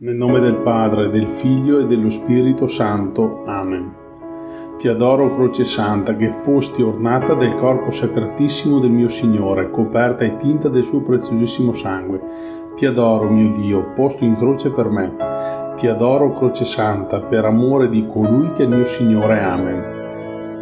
[0.00, 3.42] Nel nome del Padre, del Figlio e dello Spirito Santo.
[3.46, 3.92] Amen.
[4.78, 10.36] Ti adoro, Croce Santa, che fosti ornata del corpo sacratissimo del mio Signore, coperta e
[10.36, 12.22] tinta del suo preziosissimo sangue.
[12.76, 15.16] Ti adoro, mio Dio, posto in croce per me.
[15.76, 19.42] Ti adoro, Croce Santa, per amore di colui che è il mio Signore.
[19.42, 19.97] Amen.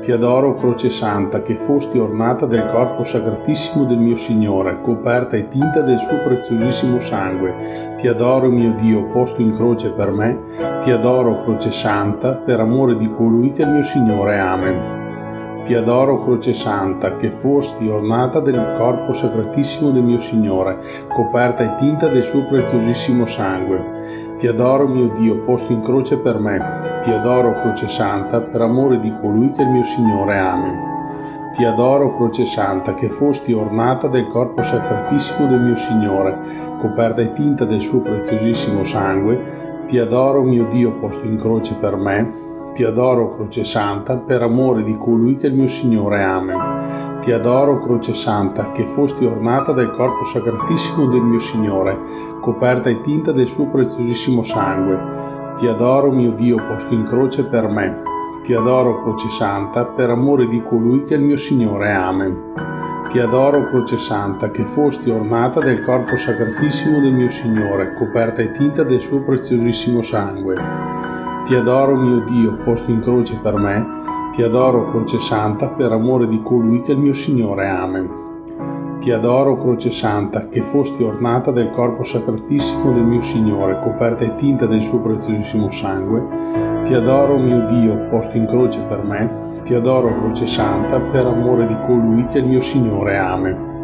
[0.07, 5.48] Ti adoro, Croce Santa, che fosti ornata del corpo sacratissimo del mio Signore, coperta e
[5.48, 7.95] tinta del suo preziosissimo sangue.
[7.96, 10.38] Ti adoro, mio Dio, posto in croce per me.
[10.80, 14.38] Ti adoro, Croce Santa, per amore di colui che il mio Signore.
[14.38, 15.64] Amen.
[15.64, 20.78] Ti adoro, Croce Santa, che fosti ornata del corpo sacratissimo del mio Signore,
[21.12, 24.25] coperta e tinta del suo preziosissimo sangue.
[24.38, 27.00] Ti adoro, mio Dio, posto in croce per me.
[27.02, 30.38] Ti adoro, Croce Santa, per amore di colui che il mio Signore.
[30.38, 31.50] Amen.
[31.52, 36.38] Ti adoro, Croce Santa, che fosti ornata del corpo sacratissimo del mio Signore,
[36.78, 39.84] coperta e tinta del suo preziosissimo sangue.
[39.86, 42.44] Ti adoro, mio Dio, posto in croce per me
[42.77, 46.22] ti adoro, Croce Santa, per amore di colui che il mio Signore.
[46.22, 46.75] Amen.
[47.20, 51.98] Ti adoro, Croce Santa, che fosti ornata del corpo sacratissimo del mio Signore,
[52.41, 55.55] coperta e tinta del suo preziosissimo sangue.
[55.57, 58.03] Ti adoro, mio Dio, posto in croce per me.
[58.42, 61.92] Ti adoro, Croce Santa, per amore di colui che il mio Signore.
[61.92, 62.53] Amen.
[63.09, 68.51] Ti adoro, Croce Santa, che fosti ornata del corpo sacratissimo del mio Signore, coperta e
[68.53, 70.57] tinta del suo preziosissimo sangue.
[71.45, 73.87] Ti adoro mio Dio, posto in croce per me,
[74.42, 77.69] adoro croce santa per amore di colui che il mio Signore.
[77.69, 78.25] Amen.
[79.01, 84.34] Ti adoro croce santa, che fosti ornata del corpo sacratissimo del mio Signore, coperta e
[84.34, 86.83] tinta del suo preziosissimo sangue.
[86.84, 91.67] Ti adoro mio Dio, posto in croce per me, ti adoro croce santa per amore
[91.67, 93.17] di colui che il mio Signore.
[93.19, 93.75] Amen.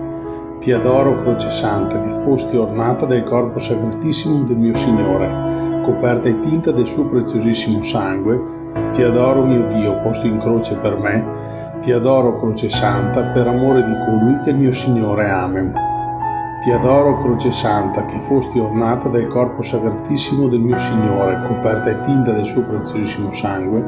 [0.63, 6.39] Ti adoro, Croce Santa, che fosti ornata del corpo sacratissimo del mio Signore, coperta e
[6.39, 8.62] tinta del suo preziosissimo sangue.
[8.93, 11.79] Ti adoro, mio Dio, posto in croce per me.
[11.81, 15.31] Ti adoro, Croce Santa, per amore di colui che il mio Signore.
[15.31, 15.73] Amen.
[16.63, 22.01] Ti adoro, Croce Santa, che fosti ornata del corpo sacratissimo del mio Signore, coperta e
[22.03, 23.85] tinta del suo preziosissimo sangue.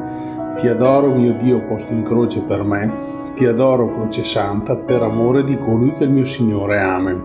[0.57, 5.43] Ti adoro, mio Dio, posto in croce per me ti adoro, Croce Santa, per amore
[5.43, 6.79] di colui che il mio Signore.
[6.79, 7.23] Amen.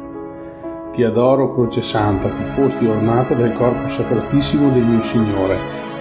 [0.91, 5.57] Ti adoro, Croce Santa, che fosti ornata del corpo sacratissimo del mio Signore,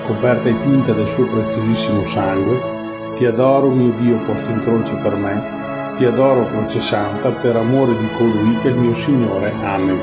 [0.10, 3.14] coperta e tinta del suo preziosissimo sangue.
[3.16, 5.58] Ti adoro, mio Dio, posto in croce per me.
[5.98, 9.54] Ti adoro, Croce Santa, per amore di colui che è il mio Signore.
[9.64, 10.00] Amen.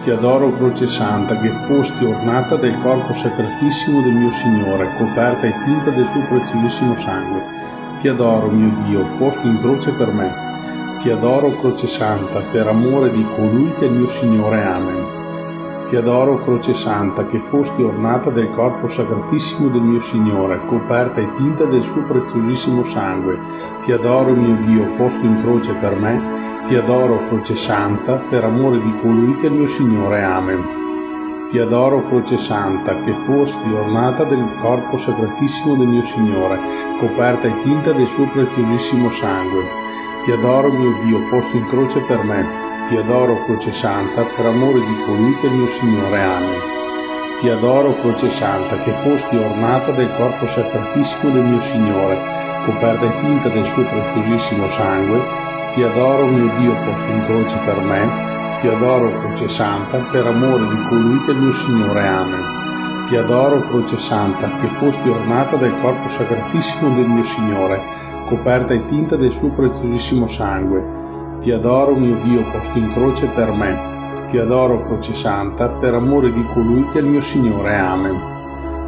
[0.00, 5.54] Ti adoro, Croce Santa, che fosti ornata del corpo sacratissimo del mio Signore, coperta e
[5.64, 7.58] tinta del suo preziosissimo sangue
[8.00, 10.32] ti adoro, mio Dio, posto in croce per me.
[11.02, 14.62] Ti adoro, Croce Santa, per amore di colui che è il mio Signore.
[14.62, 15.19] Amen.
[15.96, 21.64] Adoro, Croce Santa, che fosti ornata del corpo sacratissimo del mio Signore, coperta e tinta
[21.64, 23.36] del suo preziosissimo sangue.
[23.82, 26.38] Ti adoro, mio Dio, posto in croce per me.
[26.66, 30.22] Ti adoro, Croce Santa, per amore di colui che è mio Signore.
[30.22, 30.62] Amen.
[31.50, 36.56] Ti adoro, Croce Santa, che fosti ornata del corpo sacratissimo del mio Signore,
[36.98, 39.64] coperta e tinta del suo preziosissimo sangue.
[40.22, 42.69] Ti adoro, mio Dio, posto in croce per me.
[42.96, 46.22] Adoro, Croce Santa, per amore di colui che il mio Signore.
[46.22, 46.60] Amen.
[47.40, 52.18] Ti adoro, Croce Santa, che fosti ornata del corpo sacratissimo del mio Signore,
[52.64, 55.20] coperta e tinta del suo preziosissimo sangue.
[55.74, 58.30] Ti adoro, mio Dio, posto in croce per me
[58.60, 62.06] ti adoro, Croce Santa, per amore di colui che il mio Signore.
[62.06, 63.06] Amen.
[63.06, 67.80] Ti adoro, Croce Santa, che fosti ornata del corpo sacratissimo del mio Signore,
[68.26, 70.99] coperta e tinta del suo preziosissimo sangue.
[71.40, 74.26] Ti adoro, mio Dio, posto in croce per me.
[74.28, 77.78] Ti adoro, Croce Santa, per amore di colui che è il mio Signore.
[77.78, 78.14] Amen.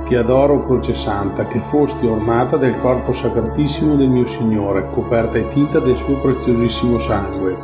[0.05, 5.49] Ti adoro, Croce Santa, che fosti ornata del corpo sacratissimo del mio Signore, coperta e
[5.49, 7.57] tinta del suo preziosissimo sangue.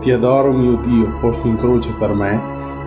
[0.00, 2.38] Ti adoro mio Dio, posto in croce per me,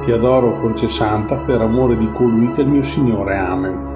[0.04, 3.36] ti adoro croce santa per amore di colui che è il mio Signore.
[3.36, 3.95] Amen.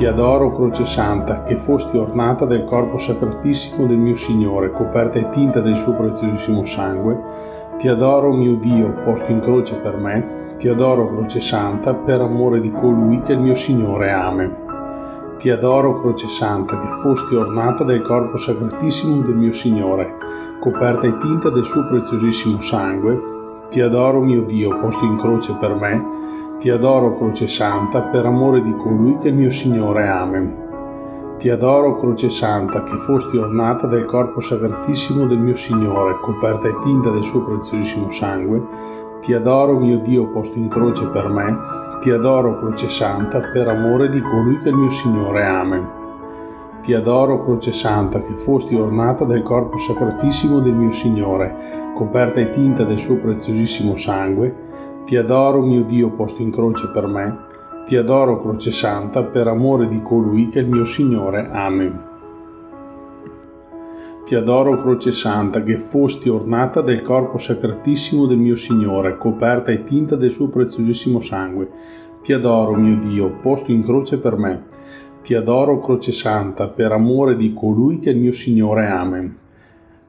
[0.00, 5.28] Ti adoro croce santa, che fosti ornata del corpo sacratissimo del mio Signore, coperta e
[5.28, 7.20] tinta del suo preziosissimo sangue.
[7.76, 12.62] Ti adoro mio Dio, posto in croce per me, ti adoro croce santa per amore
[12.62, 14.10] di colui che il mio Signore.
[14.10, 14.56] Amen.
[15.36, 20.16] Ti adoro, Croce Santa, che fosti ornata del corpo sacratissimo del mio Signore,
[20.60, 23.20] coperta e tinta del suo preziosissimo sangue.
[23.68, 26.48] Ti adoro, mio Dio, posto in croce per me.
[26.60, 30.06] Ti adoro, Croce Santa, per amore di colui che mio Signore.
[30.06, 31.36] Amen.
[31.38, 36.78] Ti adoro, Croce Santa, che fosti ornata del corpo sacratissimo del mio Signore, coperta e
[36.82, 38.62] tinta del suo preziosissimo sangue.
[39.22, 41.56] Ti adoro mio Dio posto in croce per me,
[42.00, 45.46] ti adoro croce santa per amore di colui che il mio Signore.
[45.46, 45.88] Amen.
[46.82, 52.50] Ti adoro croce santa che fosti ornata del corpo sacratissimo del mio Signore, coperta e
[52.50, 54.68] tinta del suo preziosissimo sangue.
[55.10, 57.36] Ti adoro mio Dio posto in croce per me,
[57.84, 61.50] ti adoro croce santa per amore di colui che il mio Signore.
[61.50, 62.00] Amen.
[64.24, 69.82] Ti adoro croce santa che fosti ornata del corpo sacratissimo del mio Signore, coperta e
[69.82, 71.68] tinta del suo preziosissimo sangue.
[72.22, 74.66] Ti adoro, mio Dio, posto in croce per me.
[75.24, 78.86] Ti adoro, croce santa, per amore di colui che il mio Signore.
[78.86, 79.39] Amen.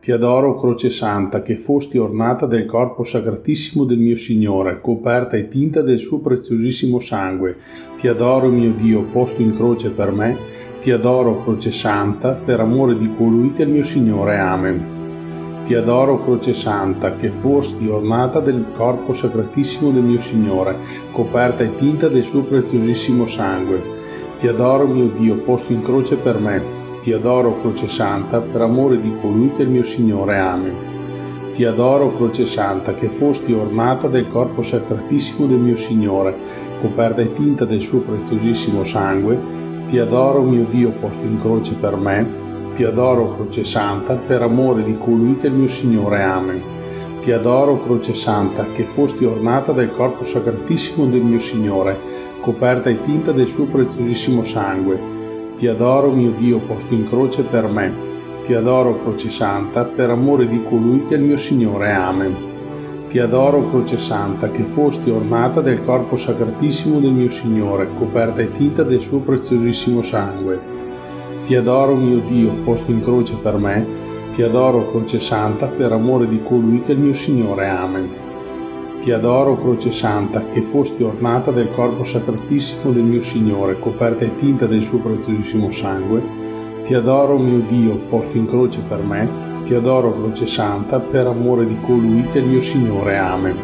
[0.02, 5.48] Ti adoro, croce santa, che fosti ornata del corpo sacratissimo del mio Signore, coperta e
[5.48, 7.58] tinta del suo preziosissimo sangue.
[7.98, 12.98] Ti adoro, mio Dio, posto in croce per me ti adoro, Croce Santa, per amore
[12.98, 14.40] di colui che il mio Signore.
[14.40, 15.62] Amen.
[15.64, 20.78] Ti adoro, Croce Santa, che fosti ornata del corpo sacratissimo del mio Signore,
[21.12, 23.80] coperta e tinta del suo preziosissimo sangue.
[24.40, 26.81] Ti adoro, mio Dio, posto in croce per me.
[27.02, 30.38] Ti adoro, Croce Santa, per amore di colui che il mio Signore.
[30.38, 30.76] Amen.
[31.54, 36.36] Ti adoro, Croce Santa, che fosti ornata del corpo sacratissimo del mio Signore,
[36.80, 39.62] coperta e tinta del suo preziosissimo sangue
[39.92, 42.26] ti adoro mio Dio posto in croce per me,
[42.74, 46.24] ti adoro croce santa per amore di colui che il mio Signore.
[46.24, 46.62] Amen.
[47.20, 52.00] Ti adoro croce santa che fosti ornata del corpo sacratissimo del mio Signore,
[52.40, 55.21] coperta e tinta del suo preziosissimo sangue.
[55.62, 57.94] Ti adoro mio Dio posto in croce per me,
[58.44, 61.92] ti adoro croce santa per amore di colui che il mio Signore.
[61.92, 62.36] Amen.
[63.08, 68.50] Ti adoro, Croce Santa, che fosti ornata del corpo sacratissimo del mio Signore, coperta e
[68.50, 70.60] tinta del suo preziosissimo sangue.
[71.46, 73.86] Ti adoro, mio Dio, posto in croce per me,
[74.34, 77.70] ti adoro, Croce Santa, per amore di colui che il mio Signore.
[77.70, 78.31] Amen.
[79.02, 84.36] Ti adoro, Croce Santa, che fosti ornata del corpo sacratissimo del mio Signore, coperta e
[84.36, 86.22] tinta del suo preziosissimo sangue.
[86.84, 91.66] Ti adoro, mio Dio, posto in croce per me, ti adoro, Croce Santa, per amore
[91.66, 93.18] di colui che il mio Signore.
[93.18, 93.56] Amen.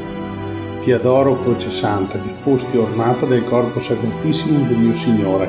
[0.81, 5.47] Ti adoro, Croce Santa, che fosti ornata del corpo sacratissimo del mio Signore,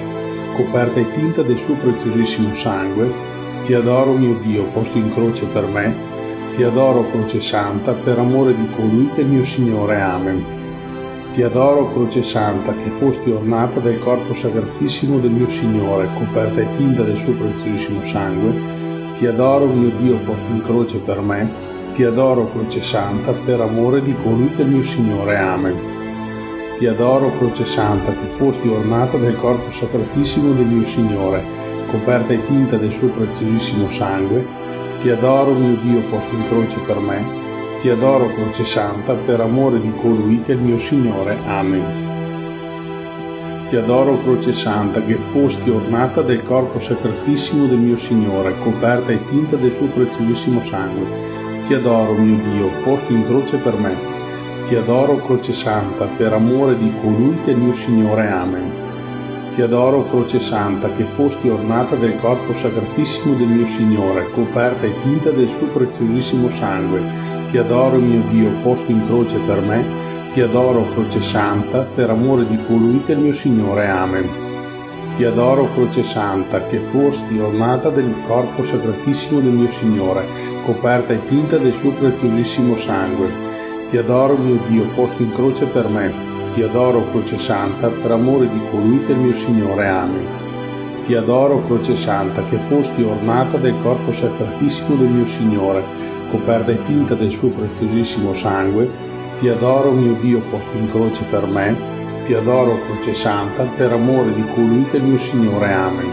[0.54, 3.10] coperta e tinta del suo preziosissimo sangue.
[3.64, 6.07] Ti adoro, mio Dio, posto in croce per me.
[6.62, 10.00] Adoro, Croce Santa, per amore di colui che il mio Signore.
[10.00, 10.44] Amen.
[11.32, 16.66] Ti adoro, Croce Santa, che fosti ornata del corpo sacratissimo del mio Signore, coperta e
[16.76, 18.86] tinta del suo preziosissimo sangue
[19.18, 21.50] ti adoro mio Dio posto in croce per me,
[21.92, 25.36] ti adoro croce santa per amore di colui che il mio Signore.
[25.36, 25.76] Amen.
[26.78, 31.44] Ti adoro croce santa che fosti ornata del corpo sacratissimo del mio Signore,
[31.88, 34.46] coperta e tinta del suo preziosissimo sangue.
[35.00, 37.24] Ti adoro mio Dio posto in croce per me,
[37.80, 41.38] ti adoro croce santa per amore di colui che è il mio Signore.
[41.46, 42.08] Amen.
[43.68, 49.22] Ti adoro, Croce Santa, che fosti ornata del corpo sacratissimo del mio Signore, coperta e
[49.26, 51.04] tinta del suo preziosissimo sangue.
[51.66, 53.94] Ti adoro, mio Dio, posto in croce per me.
[54.66, 58.26] Ti adoro, Croce Santa, per amore di colui che è il mio Signore.
[58.30, 58.87] Amen.
[59.58, 64.94] Ti adoro, Croce Santa, che fosti ornata del corpo sacratissimo del mio Signore, coperta e
[65.02, 67.02] tinta del suo preziosissimo sangue.
[67.48, 69.84] Ti adoro, mio Dio, posto in croce per me
[70.30, 73.88] ti adoro, Croce Santa, per amore di colui che il mio Signore.
[73.88, 74.28] Amen.
[75.16, 80.24] Ti adoro, Croce Santa, che fosti ornata del corpo sacratissimo del mio Signore,
[80.62, 83.28] coperta e tinta del suo preziosissimo sangue.
[83.88, 86.27] Ti adoro, mio Dio, posto in croce per me.
[86.58, 89.86] Ti adoro, Croce Santa, per amore di colui che il mio Signore.
[89.86, 90.26] Amen.
[91.04, 95.84] Ti adoro, Croce Santa, che fosti ornata del corpo sacratissimo del mio Signore,
[96.32, 98.90] coperta e tinta del suo preziosissimo sangue
[99.38, 101.76] ti adoro mio Dio posto in croce per me,
[102.24, 105.72] ti adoro croce santa per amore di colui che il mio Signore.
[105.72, 106.10] Amen.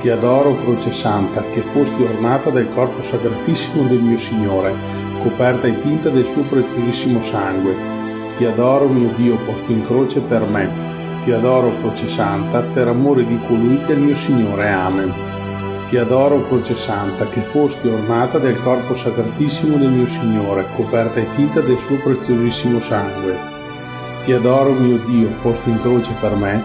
[0.00, 4.74] Ti adoro croce santa che fosti ornata del corpo sacratissimo del mio Signore,
[5.22, 7.95] coperta e tinta del suo preziosissimo sangue.
[8.36, 10.70] Ti adoro mio Dio posto in croce per me,
[11.22, 14.68] ti adoro croce santa per amore di colui che è il mio Signore.
[14.70, 15.12] Amen.
[15.88, 21.28] Ti adoro, Croce Santa, che fosti ornata del corpo sacratissimo del mio Signore, coperta e
[21.36, 23.38] tinta del suo preziosissimo sangue.
[24.24, 26.60] Ti adoro, mio Dio, posto in croce per me,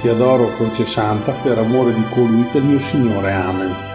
[0.00, 3.32] ti adoro, Croce Santa, per amore di colui che è il mio Signore.
[3.32, 3.93] Amen.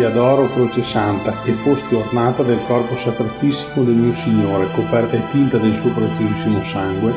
[0.00, 5.28] Ti adoro, Croce Santa, che fosti ornata del corpo sacratissimo del mio Signore, coperta e
[5.28, 7.12] tinta del suo preziosissimo sangue.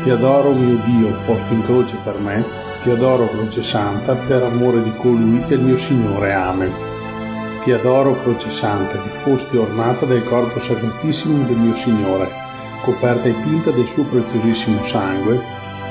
[0.00, 2.42] Ti adoro, mio Dio, posto in croce per me,
[2.80, 6.32] ti adoro, Croce Santa, per amore di colui che il mio Signore.
[6.32, 6.72] Amen.
[7.62, 12.30] Ti adoro, Croce Santa, che fosti ornata del corpo sacratissimo del mio Signore,
[12.80, 15.38] coperta e tinta del suo preziosissimo sangue.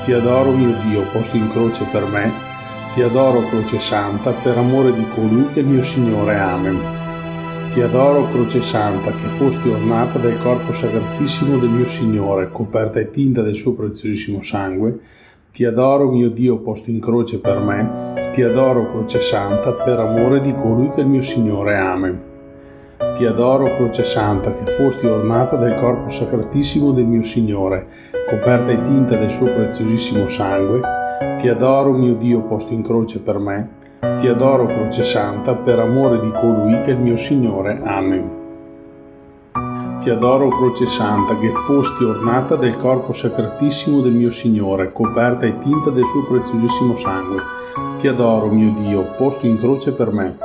[0.02, 2.53] Ti adoro, mio Dio, posto in croce per me.
[2.94, 6.38] Ti adoro, croce santa, per amore di colui che è mio Signore.
[6.38, 6.78] Amen.
[7.72, 13.10] Ti adoro, croce santa, che fosti ornata del corpo sacratissimo del mio Signore, coperta e
[13.10, 14.96] tinta del suo preziosissimo sangue.
[15.50, 18.30] Ti adoro, mio Dio, posto in croce per me.
[18.32, 21.76] Ti adoro, croce santa, per amore di colui che è mio Signore.
[21.76, 22.22] Amen.
[23.16, 27.88] Ti adoro, croce santa, che fosti ornata del corpo sacratissimo del mio Signore,
[28.28, 31.02] coperta e tinta del suo preziosissimo sangue.
[31.38, 33.68] Ti adoro, mio Dio, posto in croce per me.
[34.18, 37.80] Ti adoro, croce santa, per amore di colui che è il mio Signore.
[37.82, 38.30] Amen.
[40.00, 45.58] Ti adoro, croce santa, che fosti ornata del corpo sacratissimo del mio Signore, coperta e
[45.58, 47.40] tinta del suo preziosissimo sangue.
[47.98, 50.36] Ti adoro, mio Dio, posto in croce per me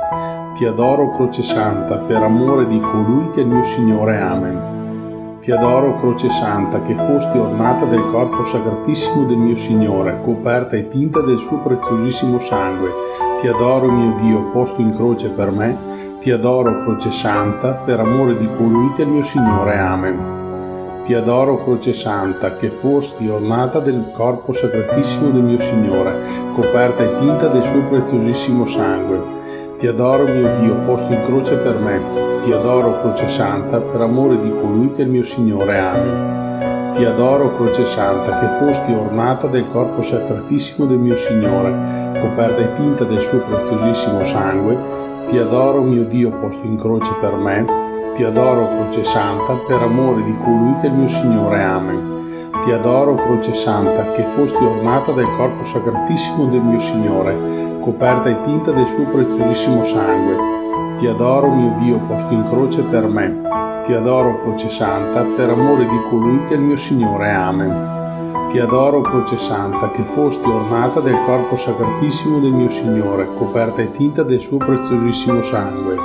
[0.60, 4.20] ti adoro, Croce Santa, per amore di colui che è il mio Signore.
[4.20, 4.79] Amen.
[5.40, 10.86] Ti adoro, Croce Santa, che fosti ornata del corpo sacratissimo del mio Signore, coperta e
[10.88, 12.90] tinta del suo preziosissimo sangue.
[13.40, 16.18] Ti adoro, mio Dio, posto in croce per me.
[16.20, 19.78] Ti adoro, Croce Santa, per amore di colui che il mio Signore.
[19.78, 21.02] Amen.
[21.04, 26.20] Ti adoro, Croce Santa, che fosti ornata del corpo sacratissimo del mio Signore,
[26.52, 29.39] coperta e tinta del suo preziosissimo sangue.
[29.80, 32.02] Ti adoro mio Dio posto in croce per me,
[32.42, 36.92] ti adoro croce santa per amore di colui che il mio Signore ami.
[36.92, 42.74] Ti adoro croce santa che fosti ornata del corpo sacratissimo del mio Signore, coperta e
[42.74, 44.76] tinta del suo preziosissimo sangue.
[45.30, 47.64] Ti adoro mio Dio posto in croce per me,
[48.14, 52.18] ti adoro croce santa per amore di colui che il mio Signore ami.
[52.62, 58.40] Ti adoro, Croce Santa, che fosti ornata del corpo sacratissimo del mio Signore, coperta e
[58.42, 60.96] tinta del suo preziosissimo sangue.
[60.98, 63.48] Ti adoro, mio Dio, posto in croce per me.
[63.82, 67.30] Ti adoro, Croce Santa, per amore di colui che è il mio Signore.
[67.32, 68.48] Amen.
[68.50, 73.90] Ti adoro, Croce Santa, che fosti ornata del corpo sacratissimo del mio Signore, coperta e
[73.90, 75.96] tinta del suo preziosissimo sangue.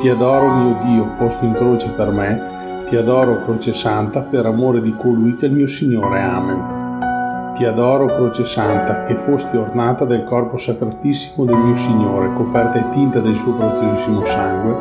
[0.00, 2.52] Ti adoro, mio Dio, posto in croce per me
[2.94, 6.20] ti adoro, Croce Santa, per amore di colui che è il mio Signore.
[6.20, 6.73] Amen.
[7.54, 12.88] Ti adoro, Croce Santa, che fosti ornata del corpo sacratissimo del mio Signore, coperta e
[12.88, 14.76] tinta del suo preziosissimo sangue.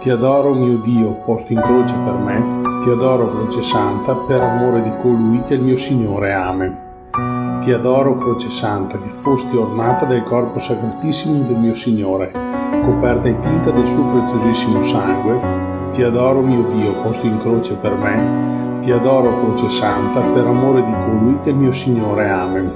[0.00, 2.62] Ti adoro, mio Dio, posto in croce per me.
[2.82, 6.32] Ti adoro, Croce Santa, per amore di colui che il mio Signore.
[6.32, 7.58] Amen.
[7.60, 12.32] Ti adoro, Croce Santa, che fosti ornata del corpo sacratissimo del mio Signore,
[12.82, 17.94] coperta e tinta del suo preziosissimo sangue ti adoro mio Dio posto in croce per
[17.94, 22.28] me, ti adoro croce santa per amore di colui che è mio Signore.
[22.28, 22.72] Amen.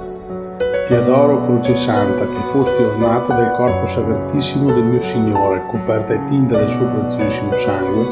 [0.86, 6.24] Ti adoro croce santa che fosti ornata del corpo sacratissimo del mio Signore, coperta e
[6.24, 8.06] tinta del suo preziosissimo sangue.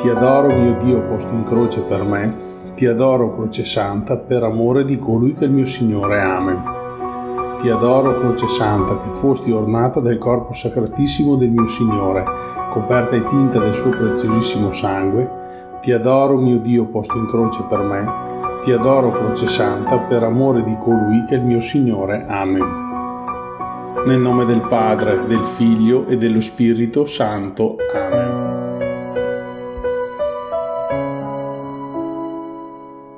[0.00, 2.34] Ti adoro mio Dio posto in croce per me,
[2.74, 6.20] ti adoro croce santa per amore di colui che il mio Signore.
[6.20, 6.78] Amen.
[7.60, 12.24] Ti adoro, Croce Santa, che fosti ornata del corpo sacratissimo del mio Signore,
[12.70, 15.39] coperta e tinta del suo preziosissimo sangue.
[15.80, 18.28] Ti adoro, mio Dio, posto in croce per me.
[18.62, 22.26] Ti adoro, Croce Santa, per amore di colui che è il mio Signore.
[22.28, 22.88] Amen.
[24.04, 27.76] Nel nome del Padre, del Figlio e dello Spirito Santo.
[27.94, 28.39] Amen.